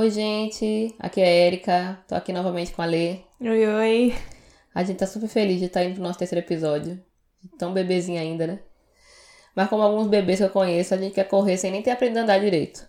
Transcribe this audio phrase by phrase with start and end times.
[0.00, 0.94] Oi, gente.
[0.98, 1.98] Aqui é a Erika.
[2.08, 3.18] Tô aqui novamente com a Lê.
[3.38, 4.14] Oi, oi.
[4.74, 6.98] A gente tá super feliz de estar indo pro nosso terceiro episódio.
[7.58, 8.60] Tão bebezinho ainda, né?
[9.54, 12.20] Mas como alguns bebês que eu conheço, a gente quer correr sem nem ter aprendido
[12.20, 12.82] a andar direito.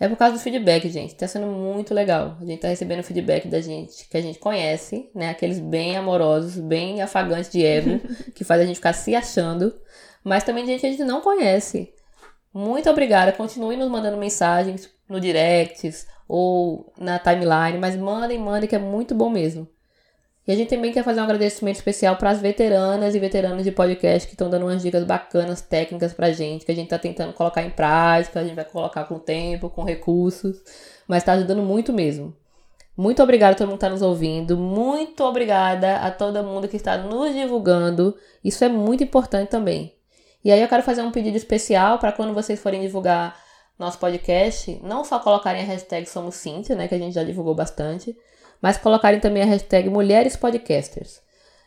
[0.00, 1.14] É por causa do feedback, gente.
[1.14, 2.36] Tá sendo muito legal.
[2.40, 5.30] A gente tá recebendo feedback da gente que a gente conhece, né?
[5.30, 8.00] Aqueles bem amorosos, bem afagantes de ego,
[8.34, 9.72] que faz a gente ficar se achando.
[10.24, 11.94] Mas também de gente que a gente não conhece.
[12.52, 13.30] Muito obrigada.
[13.30, 19.14] Continue nos mandando mensagens no directs ou na timeline, mas mandem, mandem, que é muito
[19.14, 19.66] bom mesmo.
[20.46, 23.70] E a gente também quer fazer um agradecimento especial para as veteranas e veteranos de
[23.70, 27.34] podcast que estão dando umas dicas bacanas, técnicas pra gente, que a gente tá tentando
[27.34, 30.56] colocar em prática, a gente vai colocar com tempo, com recursos,
[31.06, 32.34] mas tá ajudando muito mesmo.
[32.96, 36.76] Muito obrigada a todo mundo que está nos ouvindo, muito obrigada a todo mundo que
[36.76, 39.94] está nos divulgando, isso é muito importante também.
[40.42, 43.36] E aí eu quero fazer um pedido especial para quando vocês forem divulgar
[43.78, 47.54] nosso podcast, não só colocarem a hashtag Somos Cíntia, né, que a gente já divulgou
[47.54, 48.16] bastante,
[48.60, 51.20] mas colocarem também a hashtag Mulheres Podcasters.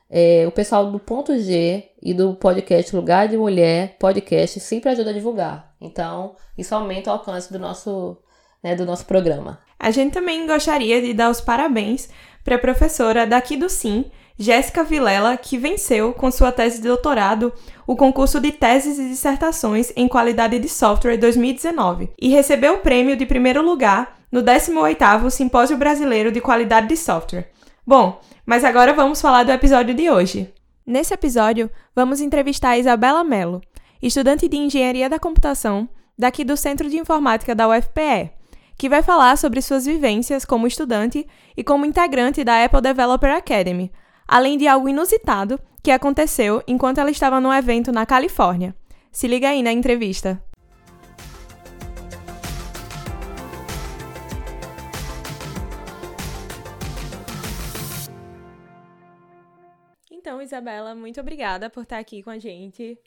[0.10, 5.12] É, o pessoal do Ponto G e do podcast Lugar de Mulher Podcast sempre ajuda
[5.12, 5.74] a divulgar.
[5.80, 8.18] Então, isso aumenta o alcance do nosso,
[8.62, 9.60] né, do nosso programa.
[9.80, 12.10] A gente também gostaria de dar os parabéns
[12.44, 17.54] para a professora daqui do Sim, Jéssica Vilela, que venceu com sua tese de doutorado
[17.86, 23.16] o concurso de teses e dissertações em qualidade de software 2019 e recebeu o prêmio
[23.16, 27.52] de primeiro lugar no 18º Simpósio Brasileiro de Qualidade de Software.
[27.86, 30.52] Bom, mas agora vamos falar do episódio de hoje.
[30.84, 33.62] Nesse episódio, vamos entrevistar a Isabela Mello,
[34.02, 35.88] estudante de Engenharia da Computação
[36.18, 38.32] daqui do Centro de Informática da UFPE,
[38.76, 43.92] que vai falar sobre suas vivências como estudante e como integrante da Apple Developer Academy,
[44.32, 48.74] além de algo inusitado que aconteceu enquanto ela estava num evento na Califórnia.
[49.12, 50.42] Se liga aí na entrevista.
[60.10, 62.98] Então, Isabela, muito obrigada por estar aqui com a gente.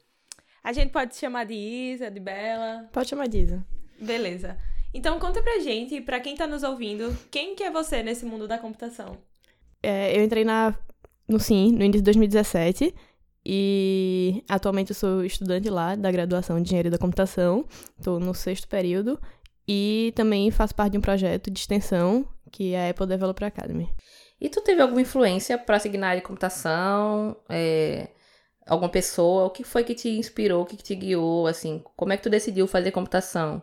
[0.62, 2.86] A gente pode te chamar de Isa, de Bela.
[2.92, 3.66] Pode chamar de Isa.
[3.98, 4.58] Beleza.
[4.92, 8.46] Então conta pra gente, pra quem tá nos ouvindo, quem que é você nesse mundo
[8.46, 9.16] da computação?
[9.82, 10.74] É, eu entrei na,
[11.28, 12.94] no SIM no início de 2017
[13.46, 17.66] e atualmente eu sou estudante lá da graduação de Engenharia da Computação.
[17.98, 19.20] Estou no sexto período
[19.68, 23.88] e também faço parte de um projeto de extensão que é a Apple Developer Academy.
[24.40, 27.36] E tu teve alguma influência para seguir na área de computação?
[27.48, 28.08] É,
[28.66, 29.46] alguma pessoa?
[29.46, 31.46] O que foi que te inspirou, o que, que te guiou?
[31.46, 33.62] Assim, como é que tu decidiu fazer computação?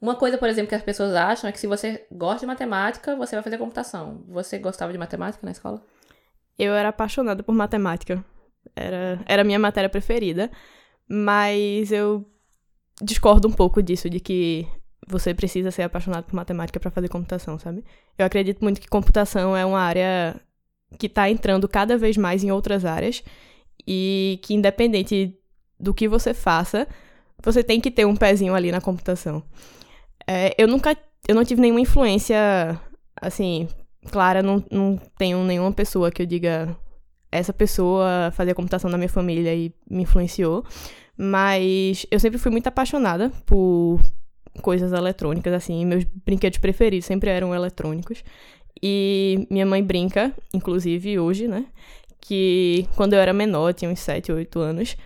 [0.00, 3.16] Uma coisa, por exemplo, que as pessoas acham é que se você gosta de matemática,
[3.16, 4.24] você vai fazer computação.
[4.28, 5.82] Você gostava de matemática na escola?
[6.60, 8.22] Eu era apaixonada por matemática.
[8.76, 10.50] Era, era a minha matéria preferida.
[11.08, 12.24] Mas eu
[13.00, 14.68] discordo um pouco disso, de que
[15.08, 17.82] você precisa ser apaixonado por matemática para fazer computação, sabe?
[18.18, 20.38] Eu acredito muito que computação é uma área
[20.98, 23.24] que está entrando cada vez mais em outras áreas
[23.86, 25.34] e que independente
[25.78, 26.86] do que você faça,
[27.42, 29.42] você tem que ter um pezinho ali na computação.
[30.26, 30.94] É, eu nunca,
[31.26, 32.36] eu não tive nenhuma influência,
[33.16, 33.66] assim,
[34.10, 36.76] clara, não, não tenho nenhuma pessoa que eu diga
[37.32, 40.64] essa pessoa fazia computação na minha família e me influenciou,
[41.16, 44.00] mas eu sempre fui muito apaixonada por
[44.62, 48.24] coisas eletrônicas, assim, meus brinquedos preferidos sempre eram eletrônicos.
[48.82, 51.66] E minha mãe brinca, inclusive hoje, né,
[52.20, 54.96] que quando eu era menor, tinha uns 7, 8 anos,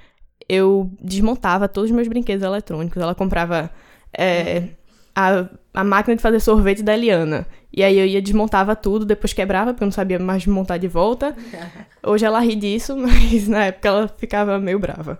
[0.49, 3.01] eu desmontava todos os meus brinquedos eletrônicos.
[3.01, 3.71] Ela comprava
[4.17, 4.69] é,
[5.15, 7.47] a, a máquina de fazer sorvete da Eliana.
[7.73, 10.89] E aí eu ia desmontava tudo, depois quebrava, porque eu não sabia mais desmontar de
[10.89, 11.35] volta.
[12.03, 15.19] Hoje ela ri disso, mas na época ela ficava meio brava.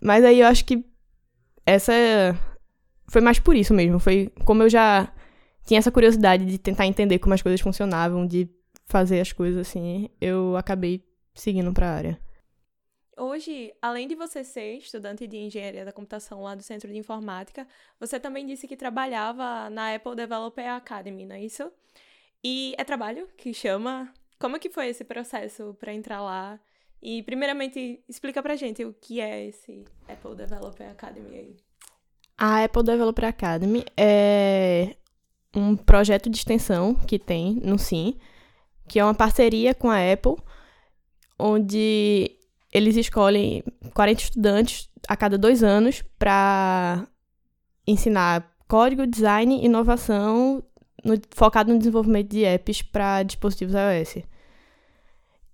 [0.00, 0.84] Mas aí eu acho que
[1.64, 1.92] essa
[3.08, 3.98] foi mais por isso mesmo.
[3.98, 5.08] Foi como eu já
[5.64, 8.48] tinha essa curiosidade de tentar entender como as coisas funcionavam, de
[8.86, 11.02] fazer as coisas assim, eu acabei
[11.34, 12.23] seguindo para a área.
[13.16, 17.66] Hoje, além de você ser estudante de engenharia da computação lá do Centro de Informática,
[17.98, 21.70] você também disse que trabalhava na Apple Developer Academy, não é isso?
[22.42, 24.12] E é trabalho que chama.
[24.38, 26.60] Como que foi esse processo para entrar lá?
[27.00, 31.56] E primeiramente, explica pra gente o que é esse Apple Developer Academy aí.
[32.36, 34.96] A Apple Developer Academy é
[35.54, 38.18] um projeto de extensão que tem no SIM
[38.88, 40.36] que é uma parceria com a Apple,
[41.38, 42.30] onde
[42.74, 43.62] eles escolhem
[43.94, 47.06] 40 estudantes a cada dois anos para
[47.86, 50.62] ensinar código, design, inovação,
[51.04, 54.24] no, focado no desenvolvimento de apps para dispositivos iOS.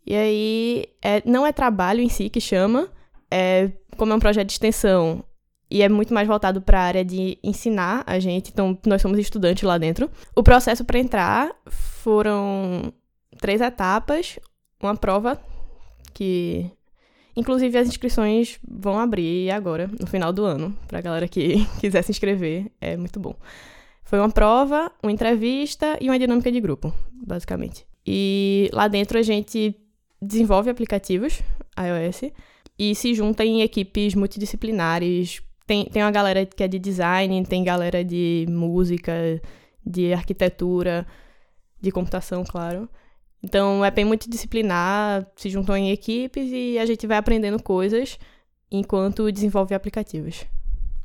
[0.07, 2.89] E aí, é, não é trabalho em si que chama,
[3.31, 5.23] é, como é um projeto de extensão
[5.71, 9.19] e é muito mais voltado para a área de ensinar a gente, então nós somos
[9.19, 10.11] estudantes lá dentro.
[10.35, 12.93] O processo para entrar foram
[13.39, 14.39] três etapas,
[14.83, 15.39] uma prova
[16.15, 16.71] que
[17.37, 22.03] inclusive as inscrições vão abrir agora, no final do ano, para a galera que quiser
[22.03, 23.35] se inscrever, é muito bom.
[24.05, 27.87] Foi uma prova, uma entrevista e uma dinâmica de grupo, basicamente.
[28.07, 29.75] E lá dentro a gente
[30.21, 31.43] desenvolve aplicativos
[31.79, 32.33] iOS
[32.79, 35.43] e se junta em equipes multidisciplinares.
[35.67, 39.13] Tem, tem uma galera que é de design, tem galera de música,
[39.87, 41.07] de arquitetura,
[41.81, 42.89] de computação, claro.
[43.43, 48.19] Então é bem multidisciplinar, se juntam em equipes e a gente vai aprendendo coisas
[48.71, 50.45] enquanto desenvolve aplicativos.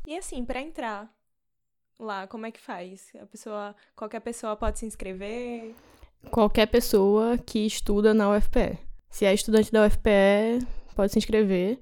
[0.08, 1.10] E assim, para entrar
[2.00, 3.12] lá, como é que faz?
[3.22, 5.74] A pessoa, qualquer pessoa pode se inscrever?
[6.30, 8.78] Qualquer pessoa que estuda na UFPE.
[9.10, 10.66] Se é estudante da UFPE,
[10.96, 11.80] pode se inscrever.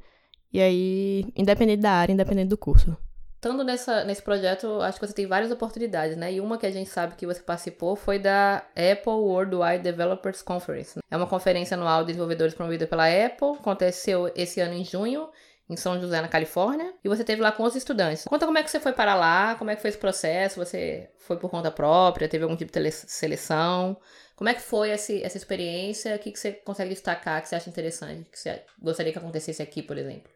[0.51, 2.95] E aí, independente da área, independente do curso.
[3.43, 6.31] Estando nessa, nesse projeto, acho que você tem várias oportunidades, né?
[6.31, 10.97] E uma que a gente sabe que você participou foi da Apple Worldwide Developers Conference.
[11.11, 13.57] É uma conferência anual de desenvolvedores promovida pela Apple.
[13.59, 15.27] Aconteceu esse ano em junho,
[15.69, 16.93] em São José, na Califórnia.
[17.03, 18.23] E você teve lá com os estudantes.
[18.23, 20.63] Conta como é que você foi para lá, como é que foi esse processo.
[20.63, 23.97] Você foi por conta própria, teve algum tipo de seleção?
[24.37, 26.15] Como é que foi essa, essa experiência?
[26.15, 29.61] O que, que você consegue destacar, que você acha interessante, que você gostaria que acontecesse
[29.61, 30.31] aqui, por exemplo?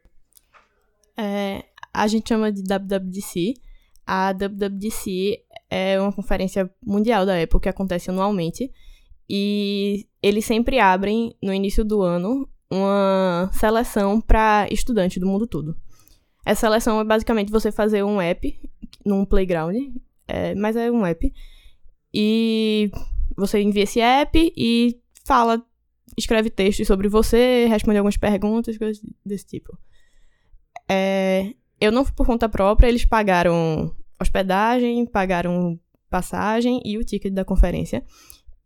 [1.17, 1.63] É,
[1.97, 3.55] a gente chama de WWDC.
[4.05, 8.71] A WWDC é uma conferência mundial da Apple que acontece anualmente.
[9.27, 15.75] E eles sempre abrem, no início do ano, uma seleção para estudantes do mundo todo.
[16.45, 18.57] Essa seleção é basicamente você fazer um app
[19.03, 19.75] num playground,
[20.27, 21.33] é, mas é um app.
[22.13, 22.91] E
[23.35, 25.61] você envia esse app e fala,
[26.15, 29.77] escreve textos sobre você, responde algumas perguntas, coisas desse tipo.
[30.87, 35.79] É, eu não fui por conta própria, eles pagaram hospedagem, pagaram
[36.09, 38.03] passagem e o ticket da conferência.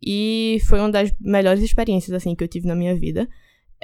[0.02, 3.28] E foi uma das melhores experiências assim que eu tive na minha vida.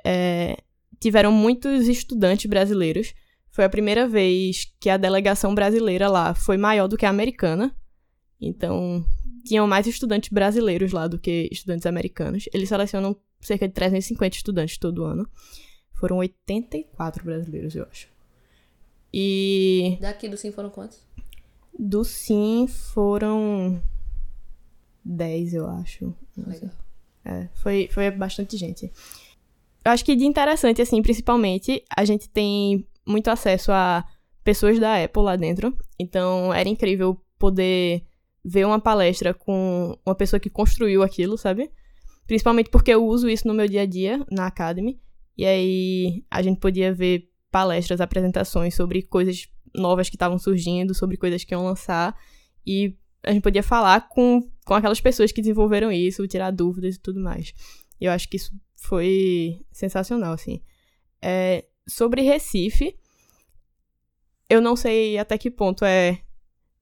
[0.05, 0.57] É,
[0.99, 3.15] tiveram muitos estudantes brasileiros.
[3.51, 7.75] Foi a primeira vez que a delegação brasileira lá foi maior do que a americana.
[8.41, 9.05] Então,
[9.45, 12.49] tinham mais estudantes brasileiros lá do que estudantes americanos.
[12.53, 15.29] Eles selecionam cerca de 350 estudantes todo ano.
[15.95, 18.09] Foram 84 brasileiros, eu acho.
[19.21, 19.99] E.
[20.01, 21.03] Daqui do Sim foram quantos?
[21.77, 23.83] Do Sim foram.
[25.05, 26.15] 10, eu acho.
[26.37, 26.71] Legal.
[27.25, 28.93] É, foi, foi bastante gente.
[29.85, 34.05] Eu acho que de interessante, assim, principalmente, a gente tem muito acesso a
[34.45, 35.77] pessoas da Apple lá dentro.
[35.99, 38.05] Então, era incrível poder
[38.45, 41.73] ver uma palestra com uma pessoa que construiu aquilo, sabe?
[42.25, 45.01] Principalmente porque eu uso isso no meu dia a dia na Academy.
[45.37, 51.17] E aí a gente podia ver palestras, apresentações sobre coisas novas que estavam surgindo, sobre
[51.17, 52.17] coisas que iam lançar.
[52.67, 57.01] E a gente podia falar com, com aquelas pessoas que desenvolveram isso, tirar dúvidas e
[57.01, 57.53] tudo mais.
[58.01, 60.63] E eu acho que isso foi sensacional, assim.
[61.21, 62.97] É, sobre Recife,
[64.49, 66.23] eu não sei até que ponto é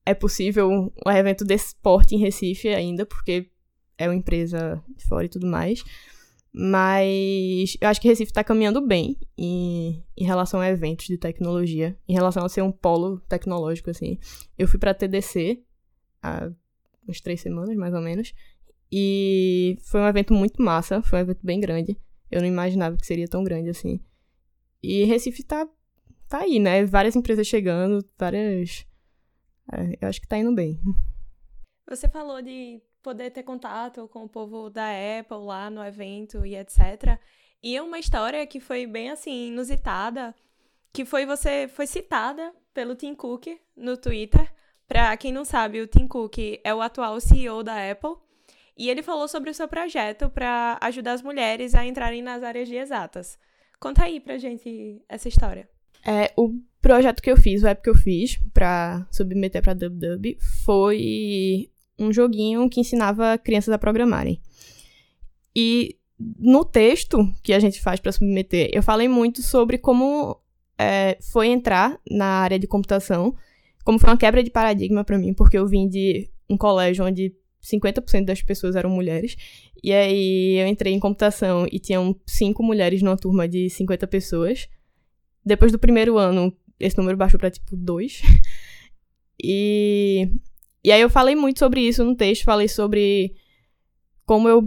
[0.07, 3.51] é possível um evento desse porte em Recife ainda, porque
[3.97, 5.83] é uma empresa de fora e tudo mais.
[6.59, 11.95] Mas eu acho que Recife está caminhando bem em, em relação a eventos de tecnologia,
[12.07, 14.17] em relação a ser um polo tecnológico, assim.
[14.57, 15.61] Eu fui para TDC
[16.19, 16.49] há
[17.03, 18.33] umas três semanas, mais ou menos,
[18.91, 21.95] e foi um evento muito massa, foi um evento bem grande.
[22.31, 23.99] Eu não imaginava que seria tão grande assim.
[24.81, 25.67] E Recife tá,
[26.27, 26.83] tá aí, né?
[26.85, 28.87] Várias empresas chegando, várias
[29.71, 30.79] é, eu acho que tá indo bem.
[31.87, 36.57] Você falou de poder ter contato com o povo da Apple lá no evento e
[36.57, 37.17] etc.
[37.63, 40.35] E é uma história que foi bem assim inusitada,
[40.91, 43.47] que foi você foi citada pelo Tim Cook
[43.77, 44.51] no Twitter.
[44.89, 48.17] Para quem não sabe, o Tim Cook é o atual CEO da Apple.
[48.77, 52.67] E ele falou sobre o seu projeto para ajudar as mulheres a entrarem nas áreas
[52.67, 53.39] de exatas.
[53.79, 55.69] Conta aí pra gente essa história.
[56.05, 60.37] É, o projeto que eu fiz, o app que eu fiz pra submeter pra DubDub
[60.65, 64.41] foi um joguinho que ensinava crianças a programarem.
[65.55, 65.97] E
[66.39, 70.39] no texto que a gente faz para submeter, eu falei muito sobre como
[70.77, 73.35] é, foi entrar na área de computação,
[73.83, 77.35] como foi uma quebra de paradigma para mim, porque eu vim de um colégio onde
[77.63, 79.35] 50% das pessoas eram mulheres.
[79.83, 84.67] E aí eu entrei em computação e tinham cinco mulheres numa turma de 50 pessoas.
[85.45, 88.21] Depois do primeiro ano, esse número baixou para tipo dois.
[89.39, 90.31] E,
[90.83, 93.33] e aí eu falei muito sobre isso no texto, falei sobre
[94.25, 94.63] como eu,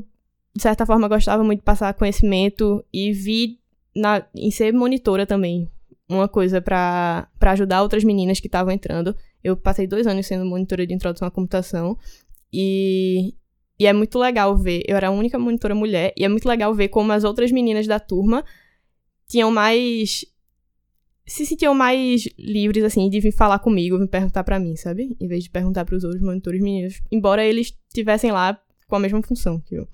[0.55, 3.61] de certa forma, gostava muito de passar conhecimento e vi
[3.95, 5.71] na, em ser monitora também
[6.09, 9.15] uma coisa para ajudar outras meninas que estavam entrando.
[9.45, 11.97] Eu passei dois anos sendo monitora de introdução à computação
[12.53, 13.35] e,
[13.79, 14.83] e é muito legal ver.
[14.89, 17.87] Eu era a única monitora mulher e é muito legal ver como as outras meninas
[17.87, 18.45] da turma
[19.29, 20.25] tinham mais
[21.31, 25.17] se sentiam mais livres, assim, de vir falar comigo, vir perguntar para mim, sabe?
[25.21, 27.01] Em vez de perguntar para os outros monitores meninos.
[27.09, 29.89] Embora eles estivessem lá com a mesma função que eu.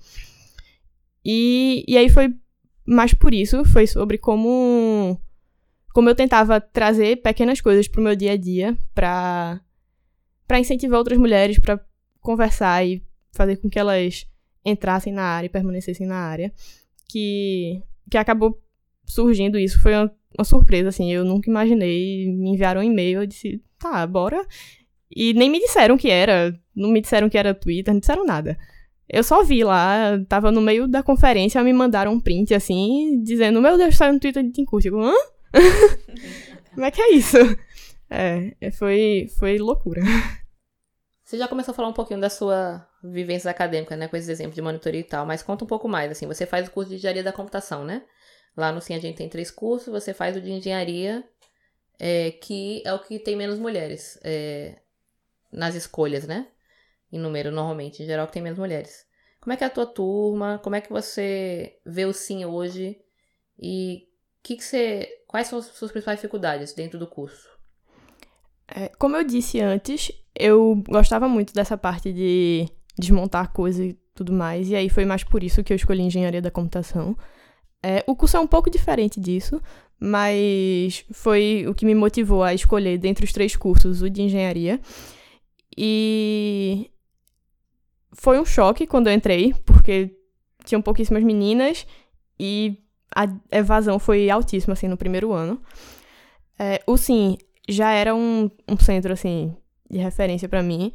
[1.23, 2.33] E, e aí foi
[2.83, 5.15] mais por isso, foi sobre como
[5.93, 9.61] como eu tentava trazer pequenas coisas pro meu dia a dia para
[10.47, 11.79] para incentivar outras mulheres para
[12.19, 14.25] conversar e fazer com que elas
[14.65, 16.51] entrassem na área e permanecessem na área,
[17.07, 18.59] que que acabou
[19.05, 21.11] surgindo isso foi uma uma surpresa, assim.
[21.11, 22.27] Eu nunca imaginei.
[22.31, 24.45] Me enviaram um e-mail, eu disse, tá, bora.
[25.09, 26.57] E nem me disseram que era.
[26.75, 28.57] Não me disseram que era Twitter, não disseram nada.
[29.09, 33.61] Eu só vi lá, tava no meio da conferência, me mandaram um print, assim, dizendo,
[33.61, 34.89] meu Deus, saiu no Twitter de Tincurso.
[34.89, 35.13] Eu, hã?
[36.75, 37.37] Como é que é isso?
[38.09, 40.01] É, é, foi, foi loucura.
[41.23, 44.55] Você já começou a falar um pouquinho da sua vivência acadêmica, né, com esses exemplos
[44.55, 46.95] de monitoria e tal, mas conta um pouco mais, assim, você faz o curso de
[46.95, 48.03] engenharia da computação, né?
[48.57, 51.23] Lá no Sim a gente tem três cursos, você faz o de engenharia,
[51.99, 54.81] é, que é o que tem menos mulheres é,
[55.51, 56.47] nas escolhas, né?
[57.11, 59.05] Em número, normalmente, em geral, que tem menos mulheres.
[59.39, 60.59] Como é que é a tua turma?
[60.63, 62.99] Como é que você vê o Sim hoje?
[63.59, 64.07] E
[64.41, 67.47] que que você, quais são as suas principais dificuldades dentro do curso?
[68.67, 74.33] É, como eu disse antes, eu gostava muito dessa parte de desmontar coisas e tudo
[74.33, 77.15] mais, e aí foi mais por isso que eu escolhi engenharia da computação.
[77.89, 79.61] É, o curso é um pouco diferente disso,
[79.97, 84.81] mas foi o que me motivou a escolher dentre os três cursos o de engenharia.
[85.77, 86.91] E
[88.11, 90.13] foi um choque quando eu entrei, porque
[90.65, 91.87] tinham pouquíssimas meninas
[92.37, 92.77] e
[93.15, 93.25] a
[93.57, 95.61] evasão foi altíssima, assim, no primeiro ano.
[96.59, 97.37] É, o Sim
[97.69, 99.55] já era um, um centro, assim,
[99.89, 100.91] de referência para mim.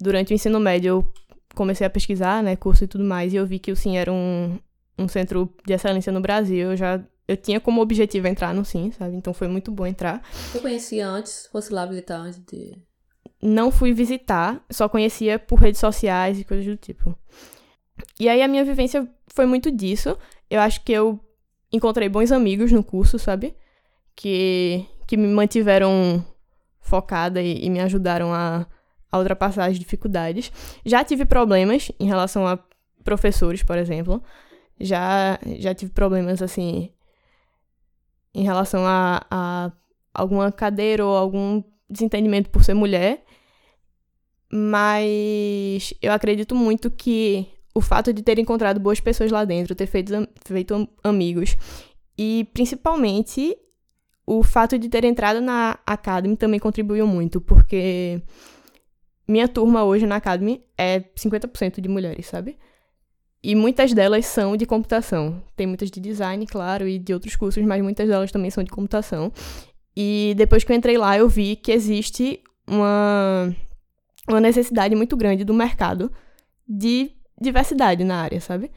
[0.00, 1.12] Durante o ensino médio eu
[1.54, 4.12] comecei a pesquisar, né, curso e tudo mais, e eu vi que o Sim era
[4.12, 4.58] um,
[4.98, 6.70] um centro de excelência no Brasil.
[6.70, 9.16] Eu já eu tinha como objetivo entrar no Sim, sabe?
[9.16, 10.22] Então foi muito bom entrar.
[10.54, 12.76] Eu conhecia antes, fosse lá visitar antes de.
[13.42, 17.16] Não fui visitar, só conhecia por redes sociais e coisas do tipo.
[18.18, 20.16] E aí a minha vivência foi muito disso.
[20.50, 21.20] Eu acho que eu
[21.72, 23.54] encontrei bons amigos no curso, sabe?
[24.14, 26.24] Que, que me mantiveram
[26.80, 28.66] focada e, e me ajudaram a,
[29.10, 30.52] a ultrapassar as dificuldades.
[30.84, 32.58] Já tive problemas em relação a
[33.02, 34.22] professores, por exemplo
[34.80, 36.90] já, já tive problemas assim
[38.34, 39.72] em relação a, a
[40.12, 43.24] alguma cadeira ou algum desentendimento por ser mulher.
[44.50, 49.86] Mas eu acredito muito que o fato de ter encontrado boas pessoas lá dentro, ter
[49.86, 50.12] feito,
[50.44, 51.56] feito amigos,
[52.16, 53.56] e principalmente
[54.26, 58.22] o fato de ter entrado na Academy também contribuiu muito, porque
[59.26, 62.56] minha turma hoje na Academy é 50% de mulheres, sabe?
[63.46, 65.42] E muitas delas são de computação.
[65.54, 68.70] Tem muitas de design, claro, e de outros cursos, mas muitas delas também são de
[68.70, 69.30] computação.
[69.94, 73.54] E depois que eu entrei lá, eu vi que existe uma,
[74.26, 76.10] uma necessidade muito grande do mercado
[76.66, 78.70] de diversidade na área, sabe?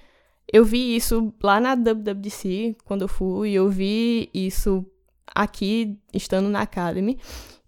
[0.51, 4.85] Eu vi isso lá na WWDC, quando eu fui, eu vi isso
[5.33, 7.17] aqui, estando na Academy,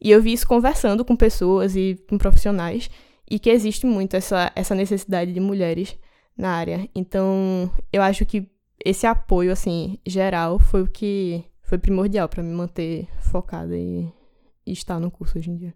[0.02, 2.90] e eu vi isso conversando com pessoas e com profissionais,
[3.32, 5.98] e que existe muito essa, essa necessidade de mulheres
[6.40, 6.90] na área.
[6.96, 8.50] Então, eu acho que
[8.84, 14.10] esse apoio, assim, geral, foi o que foi primordial para me manter focada e,
[14.66, 15.76] e estar no curso hoje em dia.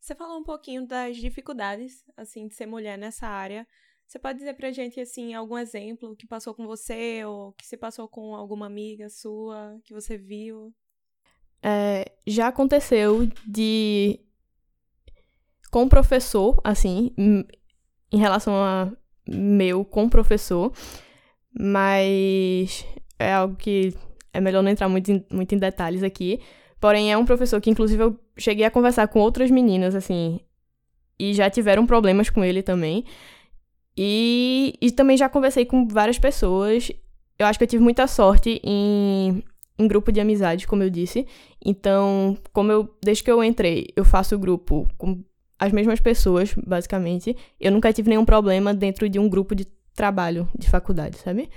[0.00, 3.66] Você falou um pouquinho das dificuldades, assim, de ser mulher nessa área.
[4.06, 7.76] Você pode dizer pra gente, assim, algum exemplo que passou com você ou que se
[7.76, 10.72] passou com alguma amiga sua, que você viu?
[11.60, 14.20] É, já aconteceu de...
[15.72, 18.92] Com o professor, assim, em relação a
[19.26, 20.72] meu com o professor,
[21.58, 22.86] mas
[23.18, 23.94] é algo que
[24.32, 26.40] é melhor não entrar muito em, muito em detalhes aqui.
[26.80, 30.40] Porém, é um professor que, inclusive, eu cheguei a conversar com outras meninas, assim,
[31.18, 33.04] e já tiveram problemas com ele também.
[33.96, 36.90] E, e também já conversei com várias pessoas.
[37.38, 39.42] Eu acho que eu tive muita sorte em,
[39.78, 41.26] em grupo de amizade, como eu disse.
[41.64, 45.22] Então, como eu, desde que eu entrei, eu faço grupo com
[45.58, 47.36] as mesmas pessoas, basicamente.
[47.60, 51.48] Eu nunca tive nenhum problema dentro de um grupo de trabalho de faculdade, sabe?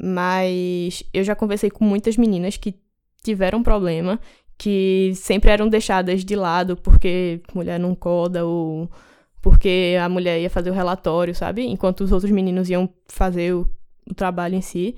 [0.00, 2.74] Mas eu já conversei com muitas meninas que
[3.22, 4.20] tiveram problema,
[4.56, 8.90] que sempre eram deixadas de lado porque mulher não coda ou
[9.40, 11.64] porque a mulher ia fazer o relatório, sabe?
[11.66, 13.70] Enquanto os outros meninos iam fazer o,
[14.10, 14.96] o trabalho em si.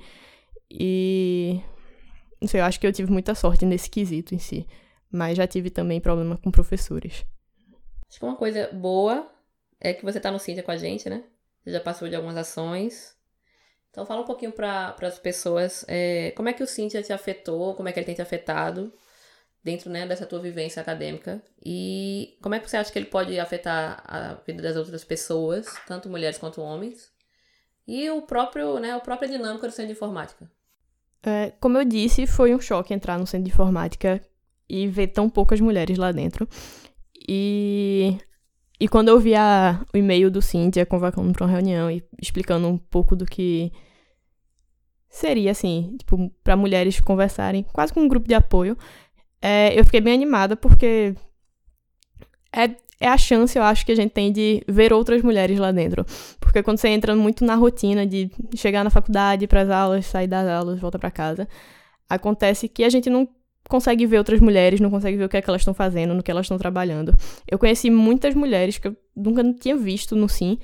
[0.69, 1.59] E
[2.41, 4.65] não sei, eu acho que eu tive muita sorte nesse quesito em si.
[5.11, 7.23] Mas já tive também problema com professores.
[8.11, 9.31] Acho que uma coisa boa
[9.79, 11.23] é que você tá no Cintia com a gente, né?
[11.63, 13.15] Você já passou de algumas ações.
[13.89, 17.73] Então fala um pouquinho para as pessoas é, como é que o Cintia te afetou,
[17.73, 18.93] como é que ele tem te afetado
[19.63, 23.39] dentro né, dessa tua vivência acadêmica e como é que você acha que ele pode
[23.39, 27.11] afetar a vida das outras pessoas, tanto mulheres quanto homens,
[27.87, 30.51] e o próprio, né, a própria dinâmica do centro de informática.
[31.23, 34.21] É, como eu disse, foi um choque entrar no centro de informática
[34.67, 36.47] e ver tão poucas mulheres lá dentro.
[37.27, 38.17] E,
[38.79, 42.67] e quando eu vi a, o e-mail do Cíntia convocando para uma reunião e explicando
[42.67, 43.71] um pouco do que
[45.09, 48.77] seria, assim, tipo, para mulheres conversarem, quase com um grupo de apoio,
[49.41, 51.15] é, eu fiquei bem animada porque
[52.53, 55.71] é, é a chance, eu acho, que a gente tem de ver outras mulheres lá
[55.71, 56.05] dentro.
[56.39, 60.27] Porque quando você entra muito na rotina de chegar na faculdade, para as aulas, sair
[60.27, 61.47] das aulas, voltar para casa,
[62.09, 63.27] acontece que a gente não
[63.69, 66.23] consegue ver outras mulheres, não consegue ver o que é que elas estão fazendo, no
[66.23, 67.13] que elas estão trabalhando.
[67.47, 70.57] Eu conheci muitas mulheres que eu nunca tinha visto no Sim,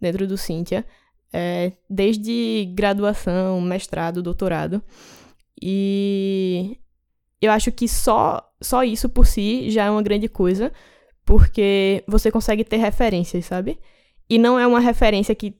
[0.00, 0.84] dentro do Cíntia,
[1.32, 4.82] é, desde graduação, mestrado, doutorado.
[5.60, 6.78] E
[7.40, 10.72] eu acho que só, só isso por si já é uma grande coisa,
[11.24, 13.78] porque você consegue ter referências, sabe?
[14.28, 15.54] E não é uma referência que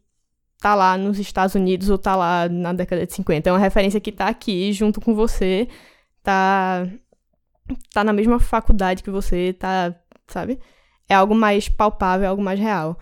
[0.60, 3.48] tá lá nos Estados Unidos ou tá lá na década de 50.
[3.48, 5.68] É uma referência que tá aqui junto com você,
[6.22, 6.86] tá
[7.92, 9.94] tá na mesma faculdade que você, tá,
[10.26, 10.58] sabe?
[11.08, 12.98] É algo mais palpável, é algo mais real.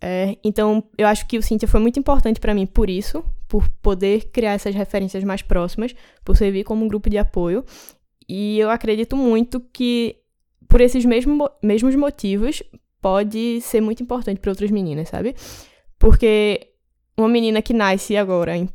[0.00, 3.68] É, então, eu acho que o Cintia foi muito importante para mim por isso, por
[3.82, 7.64] poder criar essas referências mais próximas, por servir como um grupo de apoio.
[8.28, 10.16] E eu acredito muito que,
[10.68, 12.62] por esses mesmo, mesmos motivos,
[13.00, 15.34] pode ser muito importante para outras meninas, sabe?
[15.98, 16.72] Porque
[17.16, 18.68] uma menina que nasce agora em,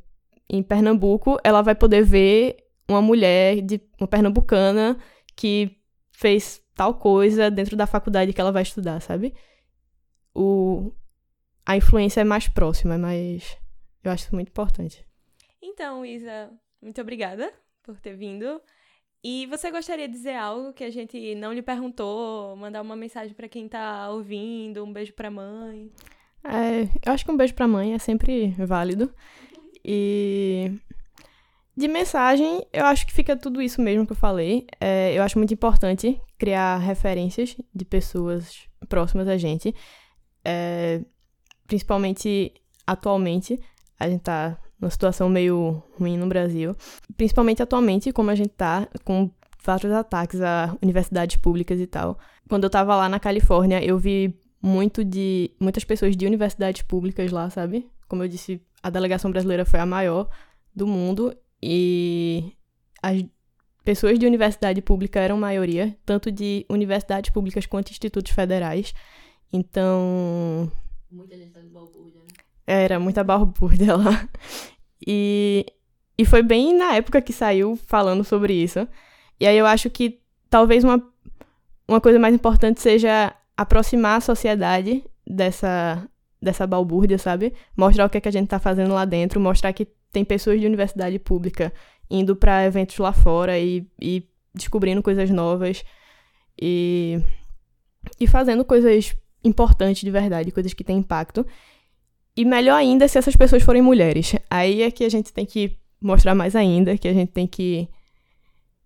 [0.49, 4.98] em Pernambuco, ela vai poder ver uma mulher, de uma pernambucana,
[5.36, 5.78] que
[6.12, 9.34] fez tal coisa dentro da faculdade que ela vai estudar, sabe?
[10.34, 10.91] O,
[11.65, 13.58] a influência é mais próxima, mais.
[14.04, 15.06] Eu acho isso muito importante.
[15.62, 17.52] Então, Isa, muito obrigada
[17.84, 18.62] por ter vindo.
[19.24, 22.56] E você gostaria de dizer algo que a gente não lhe perguntou?
[22.58, 24.84] Mandar uma mensagem para quem tá ouvindo?
[24.84, 25.89] Um beijo pra mãe?
[26.43, 29.13] É, eu acho que um beijo pra mãe é sempre válido.
[29.84, 30.74] E.
[31.75, 34.67] De mensagem, eu acho que fica tudo isso mesmo que eu falei.
[34.79, 39.73] É, eu acho muito importante criar referências de pessoas próximas a gente.
[40.45, 41.01] É,
[41.65, 42.53] principalmente
[42.86, 43.59] atualmente,
[43.99, 46.75] a gente tá numa situação meio ruim no Brasil.
[47.17, 49.31] Principalmente atualmente, como a gente tá com
[49.63, 52.19] vários ataques a universidades públicas e tal.
[52.47, 57.31] Quando eu tava lá na Califórnia, eu vi muito de muitas pessoas de universidades públicas
[57.31, 57.89] lá, sabe?
[58.07, 60.29] Como eu disse, a delegação brasileira foi a maior
[60.75, 62.54] do mundo e
[63.02, 63.23] as
[63.86, 68.93] pessoas de universidade pública eram maioria, tanto de universidades públicas quanto institutos federais.
[69.52, 70.69] Então,
[71.10, 72.28] Muita gente fazendo balbúrdia, né?
[72.67, 74.28] Era muita balbúrdia lá.
[75.06, 75.65] E,
[76.17, 78.88] e foi bem na época que saiu falando sobre isso.
[79.38, 81.06] E aí eu acho que talvez uma,
[81.86, 86.08] uma coisa mais importante seja aproximar a sociedade dessa,
[86.41, 87.54] dessa balbúrdia, sabe?
[87.76, 90.60] Mostrar o que, é que a gente tá fazendo lá dentro, mostrar que tem pessoas
[90.62, 91.73] de universidade pública
[92.10, 94.23] indo para eventos lá fora e, e
[94.54, 95.84] descobrindo coisas novas
[96.62, 97.19] e,
[98.19, 101.45] e fazendo coisas importantes de verdade, coisas que têm impacto.
[102.38, 104.36] E melhor ainda se essas pessoas forem mulheres.
[104.49, 107.89] Aí é que a gente tem que mostrar mais ainda, que a gente tem que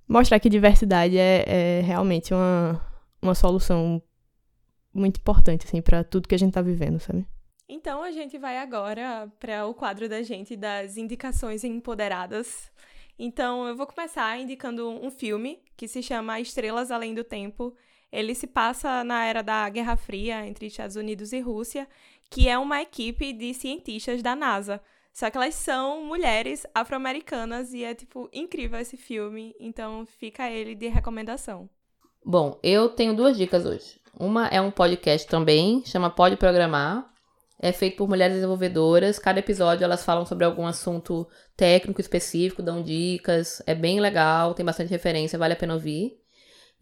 [0.07, 2.81] mostrar que diversidade é, é realmente uma,
[3.21, 4.01] uma solução
[4.93, 7.25] muito importante, assim, para tudo que a gente tá vivendo, sabe?
[7.69, 12.71] Então a gente vai agora para o quadro da gente das indicações empoderadas.
[13.19, 17.75] Então eu vou começar indicando um filme que se chama Estrelas Além do Tempo,
[18.11, 21.87] ele se passa na era da Guerra Fria entre Estados Unidos e Rússia,
[22.29, 24.81] que é uma equipe de cientistas da NASA.
[25.11, 29.55] Só que elas são mulheres afro-americanas e é, tipo, incrível esse filme.
[29.59, 31.69] Então fica ele de recomendação.
[32.23, 33.99] Bom, eu tenho duas dicas hoje.
[34.19, 37.16] Uma é um podcast também, chama Pode Programar.
[37.59, 39.17] É feito por mulheres desenvolvedoras.
[39.17, 43.61] Cada episódio elas falam sobre algum assunto técnico específico, dão dicas.
[43.65, 46.19] É bem legal, tem bastante referência, vale a pena ouvir.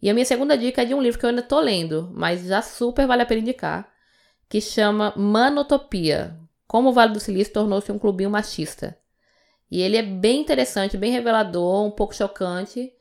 [0.00, 2.44] E a minha segunda dica é de um livro que eu ainda tô lendo, mas
[2.44, 3.90] já super vale a pena indicar,
[4.48, 6.38] que chama Manotopia.
[6.66, 8.98] Como o Vale do Silício tornou-se um clubinho machista.
[9.70, 12.92] E ele é bem interessante, bem revelador, um pouco chocante.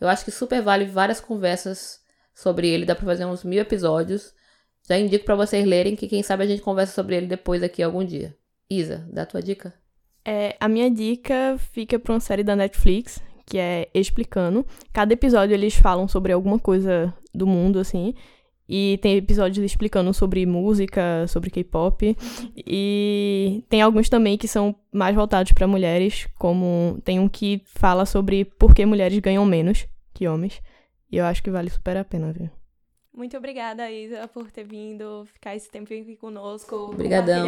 [0.00, 2.00] Eu acho que super vale várias conversas
[2.34, 4.34] sobre ele, dá pra fazer uns mil episódios.
[4.88, 7.82] Já indico para vocês lerem, que quem sabe a gente conversa sobre ele depois aqui
[7.82, 8.36] algum dia.
[8.68, 9.74] Isa, dá a tua dica?
[10.24, 14.66] É, a minha dica fica pra uma série da Netflix, que é Explicando.
[14.92, 18.14] Cada episódio eles falam sobre alguma coisa do mundo, assim.
[18.68, 22.16] E tem episódios explicando sobre música, sobre K-pop.
[22.56, 28.06] E tem alguns também que são mais voltados para mulheres, como tem um que fala
[28.06, 30.62] sobre por que mulheres ganham menos que homens.
[31.10, 32.52] E eu acho que vale super a pena ver.
[33.20, 36.74] Muito obrigada, Isa, por ter vindo, ficar esse tempo aqui conosco.
[36.74, 37.46] Obrigadão.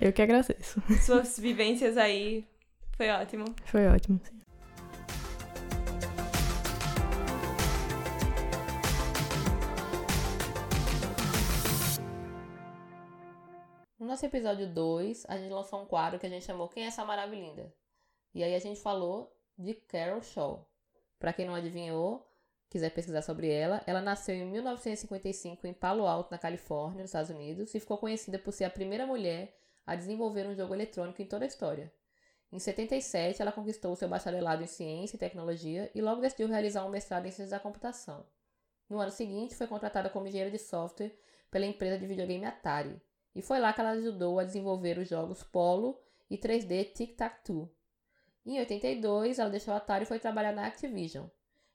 [0.00, 0.80] Eu que agradeço.
[1.04, 2.46] Suas vivências aí.
[2.96, 3.44] Foi ótimo.
[3.64, 4.20] Foi ótimo.
[4.22, 4.38] Sim.
[13.98, 16.86] No nosso episódio 2, a gente lançou um quadro que a gente chamou Quem é
[16.86, 17.74] essa Maravilhinda?
[18.32, 20.64] E aí a gente falou de Carol Shaw.
[21.18, 22.24] Para quem não adivinhou,
[22.68, 27.30] quiser pesquisar sobre ela, ela nasceu em 1955 em Palo Alto, na Califórnia, nos Estados
[27.30, 31.26] Unidos, e ficou conhecida por ser a primeira mulher a desenvolver um jogo eletrônico em
[31.26, 31.92] toda a história.
[32.52, 36.90] Em 77, ela conquistou seu bacharelado em Ciência e Tecnologia e logo decidiu realizar um
[36.90, 38.26] mestrado em Ciências da Computação.
[38.88, 41.14] No ano seguinte, foi contratada como engenheira de software
[41.50, 43.00] pela empresa de videogame Atari,
[43.34, 46.00] e foi lá que ela ajudou a desenvolver os jogos Polo
[46.30, 47.68] e 3D Tic Tac Toe.
[48.44, 51.26] Em 82, ela deixou a Atari e foi trabalhar na Activision.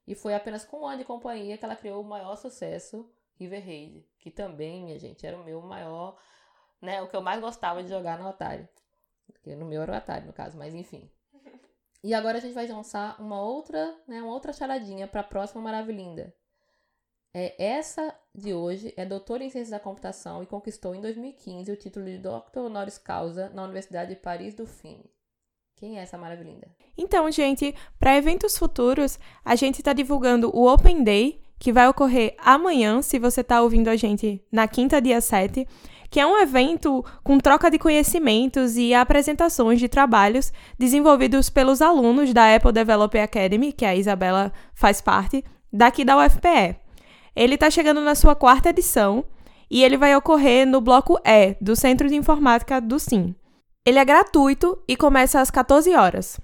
[0.05, 4.05] E foi apenas com ano de companhia que ela criou o maior sucesso, River Raid,
[4.19, 6.19] que também, minha gente, era o meu maior,
[6.81, 8.67] né, o que eu mais gostava de jogar no Atari.
[9.31, 11.09] Porque no meu era o Atari, no caso, mas enfim.
[12.03, 15.61] E agora a gente vai lançar uma outra, né, uma outra charadinha para a próxima
[15.61, 16.35] Maravilhinda.
[17.33, 21.77] É, essa de hoje é doutora em Ciências da Computação e conquistou em 2015 o
[21.77, 25.09] título de Doctor Honoris Causa na Universidade de Paris Dauphine.
[25.83, 26.65] Quem é essa maravilhinda?
[26.97, 32.37] Então, gente, para eventos futuros, a gente está divulgando o Open Day, que vai ocorrer
[32.37, 35.67] amanhã, se você está ouvindo a gente na quinta, dia 7,
[36.09, 42.33] que é um evento com troca de conhecimentos e apresentações de trabalhos desenvolvidos pelos alunos
[42.33, 46.77] da Apple Developer Academy, que a Isabela faz parte, daqui da UFPE.
[47.35, 49.25] Ele está chegando na sua quarta edição
[49.69, 53.35] e ele vai ocorrer no bloco E do Centro de Informática do SIM.
[53.85, 56.39] Ele é gratuito e começa às 14 horas.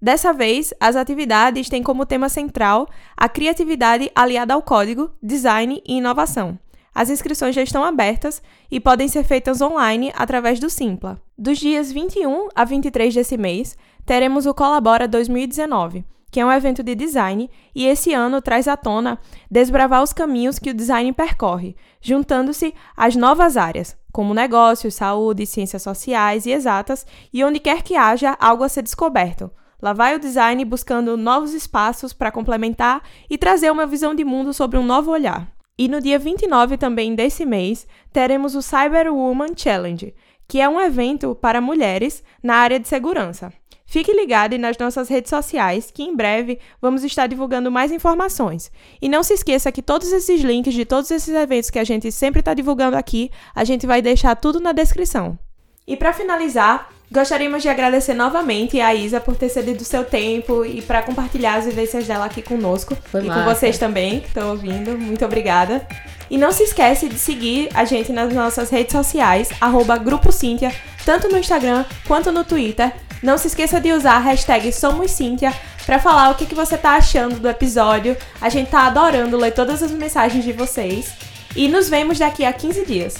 [0.00, 5.98] Dessa vez, as atividades têm como tema central a criatividade aliada ao código, design e
[5.98, 6.58] inovação.
[6.94, 11.20] As inscrições já estão abertas e podem ser feitas online através do Simpla.
[11.36, 16.82] Dos dias 21 a 23 desse mês, teremos o Colabora 2019, que é um evento
[16.82, 19.18] de design e esse ano traz à tona
[19.50, 25.80] desbravar os caminhos que o design percorre, juntando-se às novas áreas, como negócios, saúde, ciências
[25.80, 29.48] sociais e exatas, e onde quer que haja algo a ser descoberto.
[29.80, 33.00] Lá vai o design buscando novos espaços para complementar
[33.30, 35.46] e trazer uma visão de mundo sobre um novo olhar.
[35.78, 40.12] E no dia 29 também desse mês, teremos o Cyber Woman Challenge,
[40.48, 43.52] que é um evento para mulheres na área de segurança.
[43.90, 48.70] Fique ligado nas nossas redes sociais, que em breve vamos estar divulgando mais informações.
[49.00, 52.12] E não se esqueça que todos esses links de todos esses eventos que a gente
[52.12, 55.38] sempre está divulgando aqui, a gente vai deixar tudo na descrição.
[55.86, 60.82] E para finalizar, gostaríamos de agradecer novamente a Isa por ter cedido seu tempo e
[60.82, 63.40] para compartilhar as vivências dela aqui conosco Foi e massa.
[63.40, 64.98] com vocês também que estão ouvindo.
[64.98, 65.88] Muito obrigada.
[66.30, 70.70] E não se esquece de seguir a gente nas nossas redes sociais, arroba Grupo Cíntia,
[71.06, 72.92] tanto no Instagram quanto no Twitter.
[73.22, 75.52] Não se esqueça de usar a hashtag SomosCíntia
[75.84, 78.16] para falar o que, que você tá achando do episódio.
[78.40, 81.12] A gente tá adorando ler todas as mensagens de vocês.
[81.56, 83.16] E nos vemos daqui a 15 dias.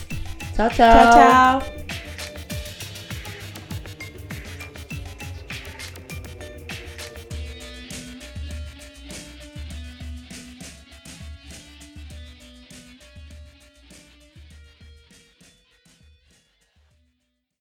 [0.55, 1.88] Tchau, Tchau, tchau!